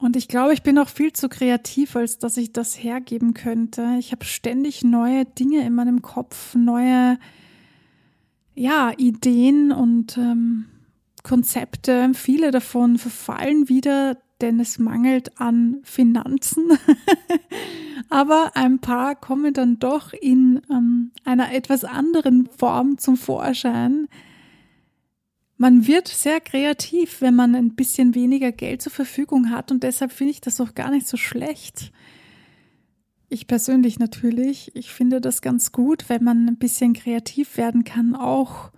und 0.02 0.16
ich 0.16 0.26
glaube, 0.26 0.52
ich 0.52 0.62
bin 0.62 0.78
auch 0.78 0.88
viel 0.88 1.12
zu 1.12 1.28
kreativ, 1.28 1.94
als 1.94 2.18
dass 2.18 2.36
ich 2.36 2.52
das 2.52 2.82
hergeben 2.82 3.34
könnte. 3.34 3.96
Ich 4.00 4.10
habe 4.10 4.24
ständig 4.24 4.82
neue 4.82 5.24
Dinge 5.24 5.64
in 5.64 5.74
meinem 5.74 6.02
Kopf, 6.02 6.56
neue 6.56 7.18
ja, 8.54 8.92
Ideen 8.96 9.70
und 9.70 10.18
ähm, 10.18 10.66
Konzepte, 11.22 12.10
viele 12.14 12.50
davon 12.50 12.98
verfallen 12.98 13.68
wieder, 13.68 14.18
denn 14.40 14.58
es 14.58 14.80
mangelt 14.80 15.40
an 15.40 15.78
Finanzen. 15.84 16.64
Aber 18.08 18.56
ein 18.56 18.80
paar 18.80 19.14
kommen 19.14 19.54
dann 19.54 19.78
doch 19.78 20.12
in 20.12 20.60
ähm, 20.68 21.12
einer 21.24 21.54
etwas 21.54 21.84
anderen 21.84 22.46
Form 22.46 22.98
zum 22.98 23.16
Vorschein. 23.16 24.08
Man 25.62 25.86
wird 25.86 26.08
sehr 26.08 26.40
kreativ, 26.40 27.20
wenn 27.20 27.36
man 27.36 27.54
ein 27.54 27.76
bisschen 27.76 28.16
weniger 28.16 28.50
Geld 28.50 28.82
zur 28.82 28.90
Verfügung 28.90 29.50
hat 29.50 29.70
und 29.70 29.84
deshalb 29.84 30.10
finde 30.10 30.32
ich 30.32 30.40
das 30.40 30.60
auch 30.60 30.74
gar 30.74 30.90
nicht 30.90 31.06
so 31.06 31.16
schlecht. 31.16 31.92
Ich 33.28 33.46
persönlich 33.46 34.00
natürlich. 34.00 34.74
Ich 34.74 34.90
finde 34.90 35.20
das 35.20 35.40
ganz 35.40 35.70
gut, 35.70 36.08
wenn 36.08 36.24
man 36.24 36.48
ein 36.48 36.56
bisschen 36.56 36.94
kreativ 36.94 37.58
werden 37.58 37.84
kann, 37.84 38.16
auch 38.16 38.72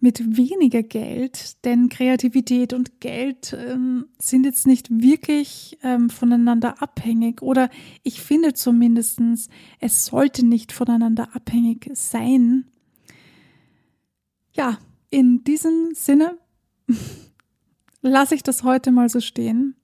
mit 0.00 0.36
weniger 0.36 0.82
Geld, 0.82 1.64
denn 1.64 1.88
Kreativität 1.88 2.74
und 2.74 3.00
Geld 3.00 3.56
ähm, 3.66 4.04
sind 4.18 4.44
jetzt 4.44 4.66
nicht 4.66 4.90
wirklich 4.90 5.78
ähm, 5.82 6.10
voneinander 6.10 6.82
abhängig 6.82 7.40
oder 7.40 7.70
ich 8.02 8.20
finde 8.20 8.52
zumindest, 8.52 9.18
es 9.80 10.04
sollte 10.04 10.44
nicht 10.44 10.72
voneinander 10.72 11.34
abhängig 11.34 11.88
sein. 11.94 12.66
Ja, 14.52 14.76
in 15.12 15.44
diesem 15.44 15.90
Sinne 15.94 16.38
lasse 18.02 18.34
ich 18.34 18.42
das 18.42 18.64
heute 18.64 18.90
mal 18.90 19.08
so 19.08 19.20
stehen 19.20 19.76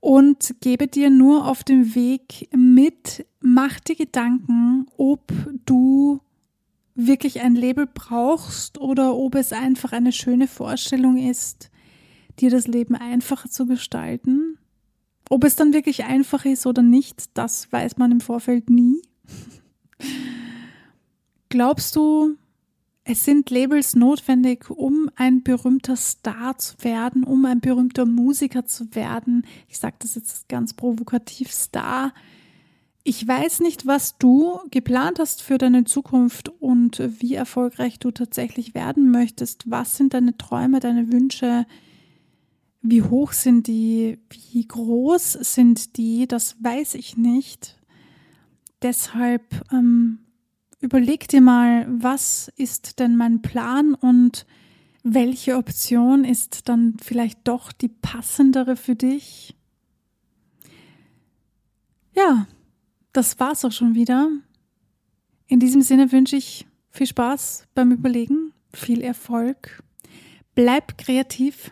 und 0.00 0.56
gebe 0.60 0.88
dir 0.88 1.10
nur 1.10 1.46
auf 1.46 1.64
dem 1.64 1.94
Weg 1.94 2.48
mit, 2.54 3.24
mach 3.40 3.80
dir 3.80 3.96
Gedanken, 3.96 4.86
ob 4.96 5.32
du 5.64 6.20
wirklich 6.94 7.40
ein 7.40 7.54
Label 7.54 7.86
brauchst 7.86 8.78
oder 8.78 9.14
ob 9.14 9.36
es 9.36 9.52
einfach 9.52 9.92
eine 9.92 10.12
schöne 10.12 10.48
Vorstellung 10.48 11.16
ist, 11.16 11.70
dir 12.40 12.50
das 12.50 12.66
Leben 12.66 12.96
einfacher 12.96 13.48
zu 13.48 13.66
gestalten. 13.66 14.58
Ob 15.30 15.44
es 15.44 15.56
dann 15.56 15.72
wirklich 15.72 16.04
einfach 16.04 16.44
ist 16.44 16.66
oder 16.66 16.82
nicht, 16.82 17.30
das 17.34 17.70
weiß 17.70 17.96
man 17.96 18.10
im 18.10 18.20
Vorfeld 18.20 18.70
nie. 18.70 19.00
Glaubst 21.48 21.94
du, 21.94 22.36
es 23.10 23.24
sind 23.24 23.50
Labels 23.50 23.96
notwendig, 23.96 24.70
um 24.70 25.10
ein 25.16 25.42
berühmter 25.42 25.96
Star 25.96 26.58
zu 26.58 26.74
werden, 26.82 27.24
um 27.24 27.44
ein 27.44 27.60
berühmter 27.60 28.04
Musiker 28.06 28.66
zu 28.66 28.94
werden? 28.94 29.46
Ich 29.68 29.78
sage 29.78 29.96
das 29.98 30.14
jetzt 30.14 30.48
ganz 30.48 30.74
provokativ, 30.74 31.50
Star 31.50 32.12
ich 33.08 33.26
weiß 33.26 33.60
nicht, 33.60 33.86
was 33.86 34.18
du 34.18 34.58
geplant 34.70 35.18
hast 35.18 35.40
für 35.42 35.56
deine 35.56 35.84
Zukunft 35.84 36.50
und 36.60 37.02
wie 37.22 37.32
erfolgreich 37.32 37.98
du 37.98 38.10
tatsächlich 38.10 38.74
werden 38.74 39.10
möchtest. 39.10 39.70
Was 39.70 39.96
sind 39.96 40.12
deine 40.12 40.36
Träume, 40.36 40.78
deine 40.78 41.10
Wünsche? 41.10 41.64
Wie 42.82 43.02
hoch 43.02 43.32
sind 43.32 43.66
die? 43.66 44.18
Wie 44.28 44.68
groß 44.68 45.32
sind 45.32 45.96
die? 45.96 46.28
Das 46.28 46.62
weiß 46.62 46.96
ich 46.96 47.16
nicht. 47.16 47.78
Deshalb 48.82 49.42
ähm, 49.72 50.18
überleg 50.80 51.28
dir 51.28 51.40
mal, 51.40 51.86
was 51.88 52.50
ist 52.56 52.98
denn 52.98 53.16
mein 53.16 53.42
Plan 53.42 53.94
und 53.94 54.46
welche 55.02 55.56
Option 55.56 56.24
ist 56.24 56.68
dann 56.68 56.96
vielleicht 57.02 57.40
doch 57.44 57.72
die 57.72 57.88
passendere 57.88 58.76
für 58.76 58.94
dich? 58.94 59.56
Ja, 62.14 62.46
das 63.12 63.38
war's 63.38 63.64
auch 63.64 63.72
schon 63.72 63.94
wieder. 63.94 64.30
In 65.46 65.60
diesem 65.60 65.82
Sinne 65.82 66.12
wünsche 66.12 66.36
ich 66.36 66.66
viel 66.90 67.06
Spaß 67.06 67.64
beim 67.74 67.92
Überlegen, 67.92 68.52
viel 68.72 69.02
Erfolg. 69.02 69.82
Bleib 70.54 70.98
kreativ, 70.98 71.70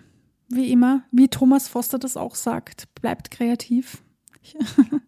wie 0.49 0.71
immer, 0.71 1.03
wie 1.11 1.29
Thomas 1.29 1.69
Foster 1.69 1.99
das 1.99 2.17
auch 2.17 2.35
sagt. 2.35 2.85
Bleibt 2.95 3.31
kreativ. 3.31 4.03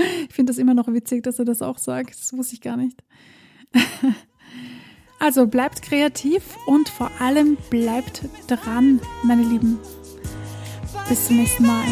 Ich, 0.28 0.34
finde 0.34 0.50
das 0.50 0.58
immer 0.58 0.74
noch 0.74 0.88
witzig, 0.88 1.22
dass 1.22 1.38
er 1.38 1.44
das 1.44 1.62
auch 1.62 1.78
sagt. 1.78 2.10
Das 2.10 2.32
wusste 2.32 2.54
ich 2.54 2.60
gar 2.60 2.76
nicht. 2.76 3.02
Also 5.22 5.46
bleibt 5.46 5.82
kreativ 5.82 6.56
und 6.64 6.88
vor 6.88 7.10
allem 7.18 7.58
bleibt 7.68 8.24
dran, 8.46 9.00
meine 9.22 9.42
Lieben. 9.42 9.78
Bis 11.10 11.26
zum 11.26 11.36
nächsten 11.36 11.66
Mal. 11.66 11.84